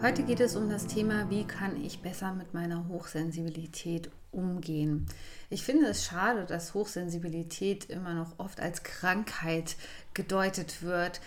[0.00, 5.06] Heute geht es um das Thema, wie kann ich besser mit meiner Hochsensibilität umgehen.
[5.50, 9.74] Ich finde es schade, dass Hochsensibilität immer noch oft als Krankheit
[10.14, 11.20] gedeutet wird,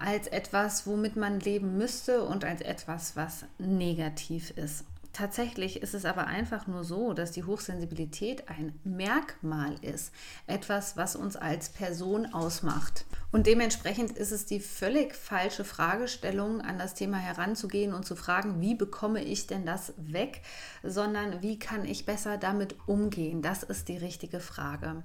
[0.00, 4.84] als etwas, womit man leben müsste und als etwas, was negativ ist.
[5.12, 10.12] Tatsächlich ist es aber einfach nur so, dass die Hochsensibilität ein Merkmal ist,
[10.46, 13.04] etwas, was uns als Person ausmacht.
[13.32, 18.60] Und dementsprechend ist es die völlig falsche Fragestellung, an das Thema heranzugehen und zu fragen,
[18.60, 20.42] wie bekomme ich denn das weg,
[20.82, 23.42] sondern wie kann ich besser damit umgehen?
[23.42, 25.02] Das ist die richtige Frage.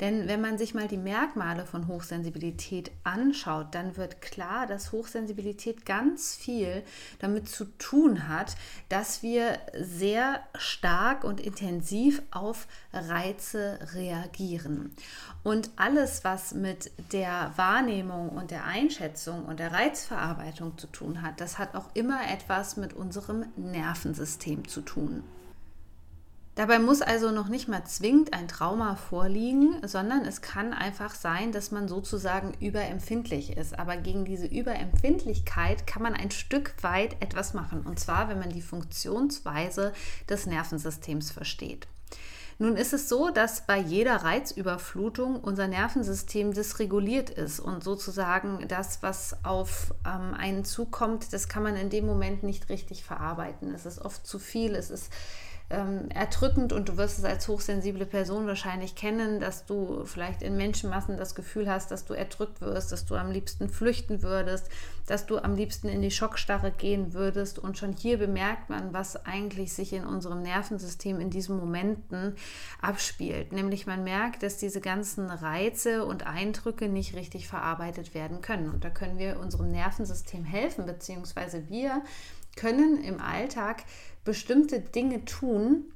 [0.00, 5.84] Denn wenn man sich mal die Merkmale von Hochsensibilität anschaut, dann wird klar, dass Hochsensibilität
[5.84, 6.84] ganz viel
[7.18, 8.56] damit zu tun hat,
[8.88, 14.94] dass wir sehr stark und intensiv auf Reize reagieren.
[15.44, 21.38] Und alles, was mit der Wahrnehmung und der Einschätzung und der Reizverarbeitung zu tun hat,
[21.38, 25.22] das hat auch immer etwas mit unserem Nervensystem zu tun.
[26.54, 31.52] Dabei muss also noch nicht mal zwingend ein Trauma vorliegen, sondern es kann einfach sein,
[31.52, 33.78] dass man sozusagen überempfindlich ist.
[33.78, 37.82] Aber gegen diese Überempfindlichkeit kann man ein Stück weit etwas machen.
[37.82, 39.92] Und zwar, wenn man die Funktionsweise
[40.28, 41.88] des Nervensystems versteht.
[42.58, 49.02] Nun ist es so, dass bei jeder Reizüberflutung unser Nervensystem dysreguliert ist und sozusagen das,
[49.02, 53.74] was auf ähm, einen zukommt, das kann man in dem Moment nicht richtig verarbeiten.
[53.74, 55.12] Es ist oft zu viel, es ist
[55.74, 60.56] ähm, erdrückend und du wirst es als hochsensible Person wahrscheinlich kennen, dass du vielleicht in
[60.56, 64.68] Menschenmassen das Gefühl hast, dass du erdrückt wirst, dass du am liebsten flüchten würdest,
[65.06, 67.58] dass du am liebsten in die Schockstarre gehen würdest.
[67.58, 72.36] Und schon hier bemerkt man, was eigentlich sich in unserem Nervensystem in diesen Momenten
[72.80, 73.52] abspielt.
[73.52, 78.70] Nämlich man merkt, dass diese ganzen Reize und Eindrücke nicht richtig verarbeitet werden können.
[78.70, 82.02] Und da können wir unserem Nervensystem helfen, beziehungsweise wir
[82.56, 83.84] können im Alltag
[84.24, 85.92] bestimmte Dinge tun,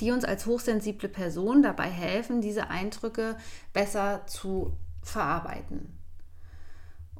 [0.00, 3.36] die uns als hochsensible Person dabei helfen, diese Eindrücke
[3.72, 4.72] besser zu
[5.02, 5.98] verarbeiten.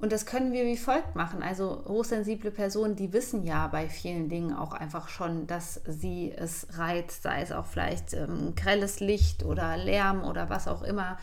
[0.01, 1.43] Und das können wir wie folgt machen.
[1.43, 6.78] Also hochsensible Personen, die wissen ja bei vielen Dingen auch einfach schon, dass sie es
[6.78, 11.19] reizt, sei es auch vielleicht ähm, grelles Licht oder Lärm oder was auch immer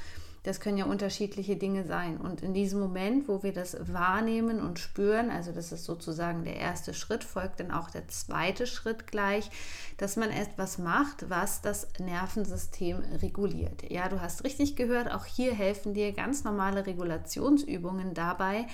[0.45, 2.17] das können ja unterschiedliche Dinge sein.
[2.17, 6.57] Und in diesem Moment, wo wir das wahrnehmen und spüren, also das ist sozusagen der
[6.57, 9.49] erste Schritt, folgt dann auch der zweite Schritt gleich,
[9.97, 13.89] dass man etwas macht, was das Nervensystem reguliert.
[13.89, 18.67] Ja, du hast richtig gehört, auch hier helfen dir ganz normale Regulationsübungen dabei,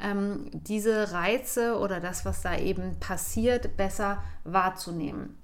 [0.00, 5.41] ähm, diese Reize oder das, was da eben passiert, besser wahrzunehmen.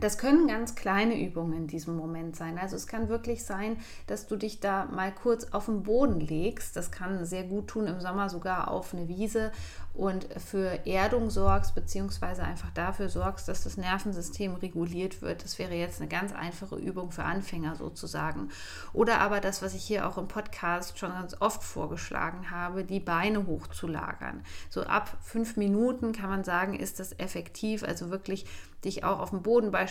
[0.00, 2.58] Das können ganz kleine Übungen in diesem Moment sein.
[2.58, 6.76] Also es kann wirklich sein, dass du dich da mal kurz auf den Boden legst.
[6.76, 9.50] Das kann sehr gut tun im Sommer sogar auf eine Wiese
[9.98, 15.42] und für Erdung sorgst, beziehungsweise einfach dafür sorgst, dass das Nervensystem reguliert wird.
[15.42, 18.50] Das wäre jetzt eine ganz einfache Übung für Anfänger sozusagen.
[18.92, 23.00] Oder aber das, was ich hier auch im Podcast schon ganz oft vorgeschlagen habe, die
[23.00, 24.44] Beine hochzulagern.
[24.70, 27.82] So ab fünf Minuten kann man sagen, ist das effektiv.
[27.82, 28.46] Also wirklich
[28.84, 29.87] dich auch auf den Boden beispielsweise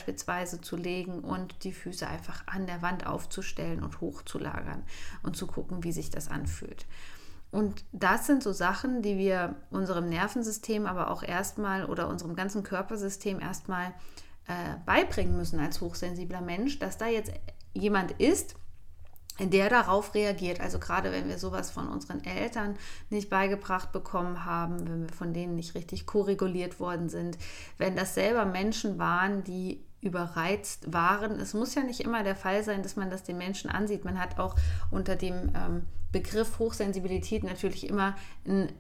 [0.61, 4.83] zu legen und die Füße einfach an der Wand aufzustellen und hochzulagern
[5.23, 6.85] und zu gucken, wie sich das anfühlt.
[7.51, 12.63] Und das sind so Sachen, die wir unserem Nervensystem, aber auch erstmal oder unserem ganzen
[12.63, 13.93] Körpersystem erstmal
[14.47, 17.31] äh, beibringen müssen als hochsensibler Mensch, dass da jetzt
[17.73, 18.55] jemand ist,
[19.39, 20.59] der darauf reagiert.
[20.59, 22.75] Also gerade wenn wir sowas von unseren Eltern
[23.09, 27.37] nicht beigebracht bekommen haben, wenn wir von denen nicht richtig koreguliert worden sind,
[27.77, 31.39] wenn das selber Menschen waren, die überreizt waren.
[31.39, 34.05] Es muss ja nicht immer der Fall sein, dass man das den Menschen ansieht.
[34.05, 34.55] Man hat auch
[34.91, 38.15] unter dem ähm, Begriff Hochsensibilität natürlich immer
[38.45, 38.71] einen äh,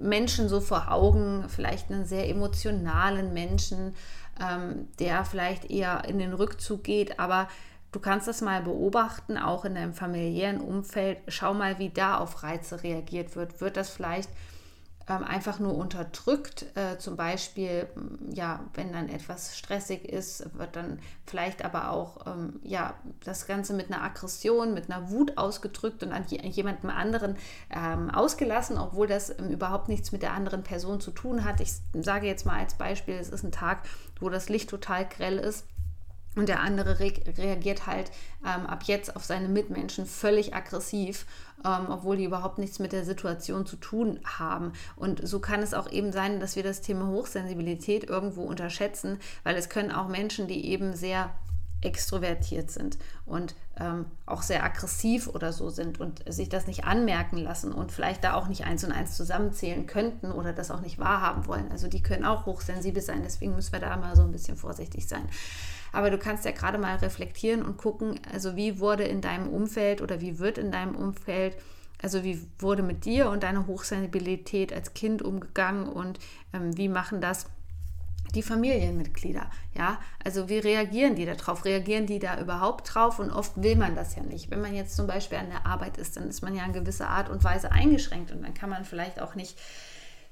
[0.00, 3.94] Menschen so vor Augen, vielleicht einen sehr emotionalen Menschen,
[4.40, 7.48] ähm, der vielleicht eher in den Rückzug geht, aber
[7.92, 11.16] Du kannst das mal beobachten, auch in deinem familiären Umfeld.
[11.28, 13.62] Schau mal, wie da auf Reize reagiert wird.
[13.62, 14.28] Wird das vielleicht
[15.06, 16.66] einfach nur unterdrückt.
[16.74, 17.88] Äh, zum Beispiel,
[18.32, 22.94] ja, wenn dann etwas stressig ist, wird dann vielleicht aber auch ähm, ja,
[23.24, 27.36] das Ganze mit einer Aggression, mit einer Wut ausgedrückt und an jemandem anderen
[27.70, 31.60] ähm, ausgelassen, obwohl das ähm, überhaupt nichts mit der anderen Person zu tun hat.
[31.60, 33.82] Ich sage jetzt mal als Beispiel, es ist ein Tag,
[34.18, 35.64] wo das Licht total grell ist
[36.36, 38.12] und der andere re reagiert halt
[38.44, 41.26] ähm, ab jetzt auf seine Mitmenschen völlig aggressiv,
[41.64, 44.72] ähm, obwohl die überhaupt nichts mit der Situation zu tun haben.
[44.94, 49.56] Und so kann es auch eben sein, dass wir das Thema Hochsensibilität irgendwo unterschätzen, weil
[49.56, 51.30] es können auch Menschen, die eben sehr
[51.82, 57.36] extrovertiert sind und ähm, auch sehr aggressiv oder so sind und sich das nicht anmerken
[57.36, 60.98] lassen und vielleicht da auch nicht eins und eins zusammenzählen könnten oder das auch nicht
[60.98, 61.70] wahrhaben wollen.
[61.70, 65.06] Also die können auch hochsensibel sein, deswegen müssen wir da mal so ein bisschen vorsichtig
[65.06, 65.28] sein.
[65.92, 70.00] Aber du kannst ja gerade mal reflektieren und gucken, also wie wurde in deinem Umfeld
[70.00, 71.56] oder wie wird in deinem Umfeld,
[72.02, 76.18] also wie wurde mit dir und deiner Hochsensibilität als Kind umgegangen und
[76.52, 77.46] ähm, wie machen das
[78.36, 81.64] die Familienmitglieder, ja, also wie reagieren die darauf?
[81.64, 83.18] Reagieren die da überhaupt drauf?
[83.18, 84.50] Und oft will man das ja nicht.
[84.50, 87.08] Wenn man jetzt zum Beispiel an der Arbeit ist, dann ist man ja in gewisser
[87.08, 89.58] Art und Weise eingeschränkt und dann kann man vielleicht auch nicht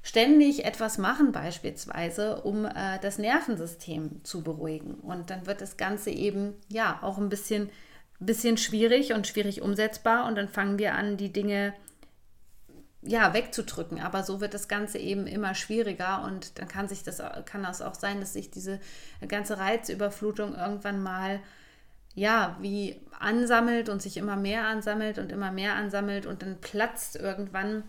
[0.05, 4.93] ständig etwas machen, beispielsweise, um äh, das Nervensystem zu beruhigen.
[4.93, 7.71] Und dann wird das Ganze eben ja auch ein bisschen,
[8.19, 10.27] bisschen schwierig und schwierig umsetzbar.
[10.27, 11.73] Und dann fangen wir an, die Dinge
[13.05, 13.99] ja, wegzudrücken.
[13.99, 17.81] Aber so wird das Ganze eben immer schwieriger und dann kann sich das, kann das
[17.81, 18.79] auch sein, dass sich diese
[19.27, 21.39] ganze Reizüberflutung irgendwann mal
[22.15, 27.17] ja, wie ansammelt und sich immer mehr ansammelt und immer mehr ansammelt und dann platzt
[27.17, 27.83] irgendwann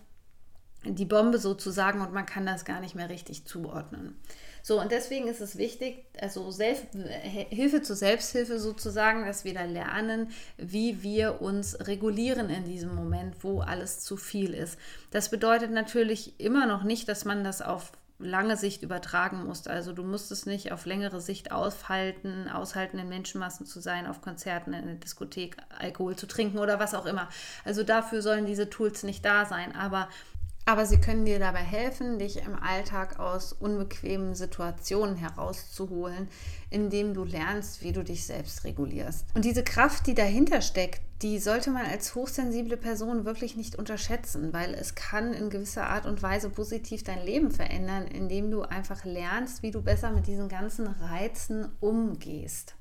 [0.94, 4.16] die Bombe sozusagen und man kann das gar nicht mehr richtig zuordnen.
[4.62, 6.86] So, und deswegen ist es wichtig, also Selbst,
[7.50, 13.44] Hilfe zur Selbsthilfe sozusagen, dass wir da lernen, wie wir uns regulieren in diesem Moment,
[13.44, 14.76] wo alles zu viel ist.
[15.12, 19.66] Das bedeutet natürlich immer noch nicht, dass man das auf lange Sicht übertragen muss.
[19.66, 24.22] Also du musst es nicht auf längere Sicht aushalten, aushalten, in Menschenmassen zu sein, auf
[24.22, 27.28] Konzerten, in der Diskothek Alkohol zu trinken oder was auch immer.
[27.64, 29.76] Also dafür sollen diese Tools nicht da sein.
[29.76, 30.08] Aber
[30.66, 36.28] aber sie können dir dabei helfen, dich im Alltag aus unbequemen Situationen herauszuholen,
[36.70, 39.24] indem du lernst, wie du dich selbst regulierst.
[39.34, 44.52] Und diese Kraft, die dahinter steckt, die sollte man als hochsensible Person wirklich nicht unterschätzen,
[44.52, 49.04] weil es kann in gewisser Art und Weise positiv dein Leben verändern, indem du einfach
[49.04, 52.74] lernst, wie du besser mit diesen ganzen Reizen umgehst.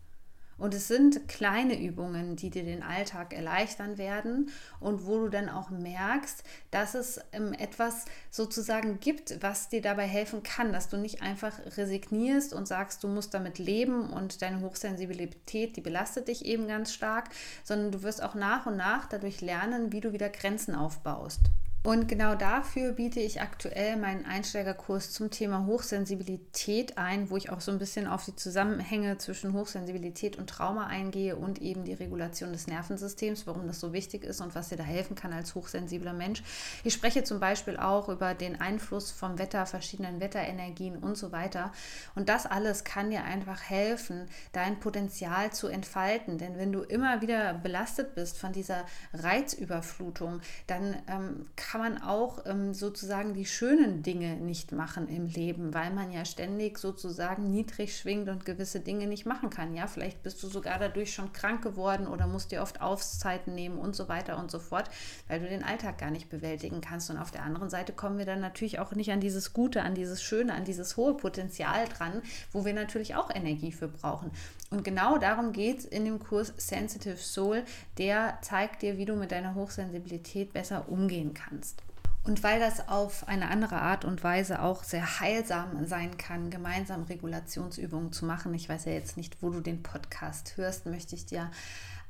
[0.57, 4.49] Und es sind kleine Übungen, die dir den Alltag erleichtern werden
[4.79, 10.07] und wo du dann auch merkst, dass es ähm, etwas sozusagen gibt, was dir dabei
[10.07, 14.61] helfen kann, dass du nicht einfach resignierst und sagst, du musst damit leben und deine
[14.61, 17.29] Hochsensibilität, die belastet dich eben ganz stark,
[17.63, 21.41] sondern du wirst auch nach und nach dadurch lernen, wie du wieder Grenzen aufbaust.
[21.85, 27.61] Und genau dafür biete ich aktuell meinen Einsteigerkurs zum Thema Hochsensibilität ein, wo ich auch
[27.61, 32.53] so ein bisschen auf die Zusammenhänge zwischen Hochsensibilität und Trauma eingehe und eben die Regulation
[32.53, 36.13] des Nervensystems, warum das so wichtig ist und was dir da helfen kann als hochsensibler
[36.13, 36.41] Mensch.
[36.83, 41.71] Ich spreche zum Beispiel auch über den Einfluss vom Wetter, verschiedenen Wetterenergien und so weiter.
[42.15, 46.39] Und das alles kann dir einfach helfen, dein Potenzial zu entfalten.
[46.39, 52.01] Denn wenn du immer wieder belastet bist von dieser Reizüberflutung, dann ähm, kann kann man
[52.03, 57.51] auch ähm, sozusagen die schönen Dinge nicht machen im Leben, weil man ja ständig sozusagen
[57.51, 59.75] niedrig schwingt und gewisse Dinge nicht machen kann.
[59.75, 63.77] Ja, vielleicht bist du sogar dadurch schon krank geworden oder musst dir oft Auszeiten nehmen
[63.77, 64.89] und so weiter und so fort,
[65.27, 67.09] weil du den Alltag gar nicht bewältigen kannst.
[67.09, 69.95] Und auf der anderen Seite kommen wir dann natürlich auch nicht an dieses Gute, an
[69.95, 72.21] dieses Schöne, an dieses hohe Potenzial dran,
[72.53, 74.31] wo wir natürlich auch Energie für brauchen.
[74.75, 77.63] Und genau darum geht es in dem Kurs Sensitive Soul.
[77.97, 81.81] Der zeigt dir, wie du mit deiner Hochsensibilität besser umgehen kannst.
[82.25, 87.03] Und weil das auf eine andere Art und Weise auch sehr heilsam sein kann, gemeinsam
[87.03, 91.25] Regulationsübungen zu machen, ich weiß ja jetzt nicht, wo du den Podcast hörst, möchte ich
[91.25, 91.49] dir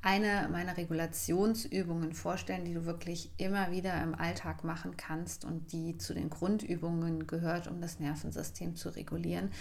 [0.02, 6.00] eine meiner Regulationsübungen vorstellen, die du wirklich immer wieder im Alltag machen kannst und die
[6.00, 9.52] zu den Grundübungen gehört, um das Nervensystem zu regulieren.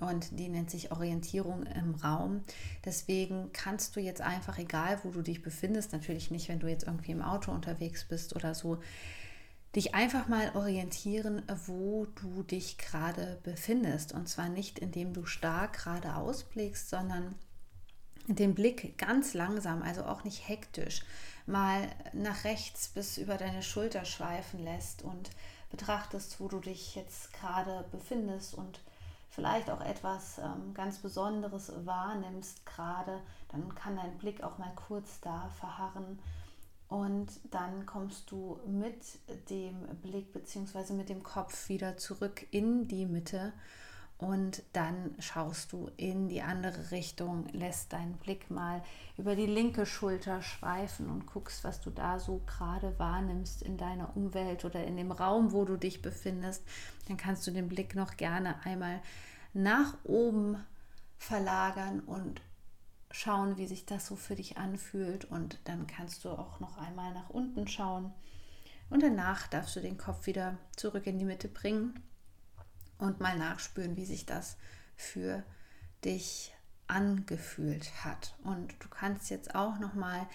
[0.00, 2.42] Und die nennt sich Orientierung im Raum.
[2.84, 6.86] Deswegen kannst du jetzt einfach, egal wo du dich befindest, natürlich nicht, wenn du jetzt
[6.86, 8.78] irgendwie im Auto unterwegs bist oder so,
[9.74, 14.12] dich einfach mal orientieren, wo du dich gerade befindest.
[14.12, 17.34] Und zwar nicht, indem du stark gerade ausblickst, sondern
[18.26, 21.02] den Blick ganz langsam, also auch nicht hektisch,
[21.46, 25.30] mal nach rechts bis über deine Schulter schweifen lässt und
[25.70, 28.80] betrachtest, wo du dich jetzt gerade befindest und
[29.34, 35.20] vielleicht auch etwas ähm, ganz Besonderes wahrnimmst gerade, dann kann dein Blick auch mal kurz
[35.20, 36.20] da verharren
[36.88, 39.02] Und dann kommst du mit
[39.50, 40.92] dem Blick bzw.
[40.92, 43.52] mit dem Kopf wieder zurück in die Mitte
[44.18, 48.82] und dann schaust du in die andere Richtung, lässt deinen Blick mal
[49.16, 54.16] über die linke Schulter schweifen und guckst, was du da so gerade wahrnimmst in deiner
[54.16, 56.62] Umwelt oder in dem Raum, wo du dich befindest.
[57.08, 59.00] Dann kannst du den Blick noch gerne einmal
[59.52, 60.64] nach oben
[61.18, 62.40] verlagern und
[63.10, 65.24] schauen, wie sich das so für dich anfühlt.
[65.24, 68.12] Und dann kannst du auch noch einmal nach unten schauen.
[68.90, 72.00] Und danach darfst du den Kopf wieder zurück in die Mitte bringen
[72.98, 74.56] und mal nachspüren, wie sich das
[74.96, 75.42] für
[76.04, 76.54] dich
[76.86, 78.34] angefühlt hat.
[78.44, 80.26] Und du kannst jetzt auch noch mal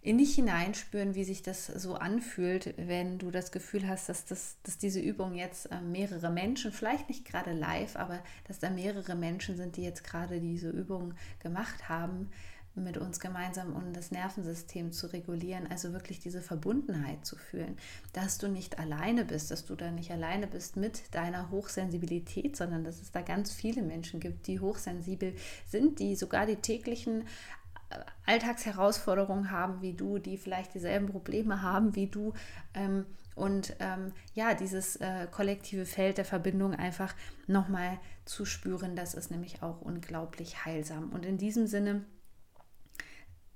[0.00, 4.56] in dich hineinspüren, wie sich das so anfühlt, wenn du das Gefühl hast, dass, das,
[4.62, 9.16] dass diese Übung jetzt äh, mehrere Menschen, vielleicht nicht gerade live, aber dass da mehrere
[9.16, 12.30] Menschen sind, die jetzt gerade diese Übung gemacht haben,
[12.78, 17.76] mit uns gemeinsam, um das Nervensystem zu regulieren, also wirklich diese Verbundenheit zu fühlen,
[18.12, 22.84] dass du nicht alleine bist, dass du da nicht alleine bist mit deiner Hochsensibilität, sondern
[22.84, 25.34] dass es da ganz viele Menschen gibt, die hochsensibel
[25.66, 27.22] sind, die sogar die täglichen
[27.90, 32.32] äh, Alltagsherausforderungen haben wie du, die vielleicht dieselben Probleme haben wie du
[32.74, 33.06] ähm,
[33.38, 37.14] und ähm, ja, dieses äh, kollektive Feld der Verbindung einfach
[37.46, 41.10] nochmal zu spüren, das ist nämlich auch unglaublich heilsam.
[41.10, 42.04] Und in diesem Sinne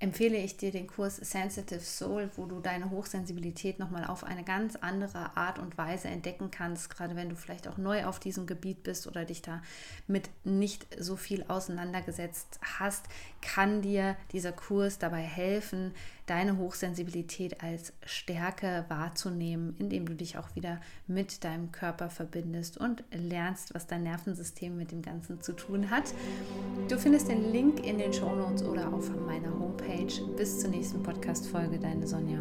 [0.02, 4.75] empfehle ich dir den Kurs Sensitive Soul, wo du deine Hochsensibilität nochmal auf eine ganz
[4.75, 8.82] andere Art und Weise entdecken kannst, gerade wenn du vielleicht auch neu auf diesem Gebiet
[8.82, 13.04] bist oder dich damit nicht so viel auseinandergesetzt hast,
[13.42, 15.94] kann dir dieser Kurs dabei helfen,
[16.26, 23.04] deine Hochsensibilität als Stärke wahrzunehmen, indem du dich auch wieder mit deinem Körper verbindest und
[23.12, 26.14] lernst, was dein Nervensystem mit dem Ganzen zu tun hat.
[26.88, 30.12] Du findest den Link in den Show Notes oder auf meiner Homepage.
[30.36, 32.38] Bis zur nächsten Podcast-Folge, deine Sonja.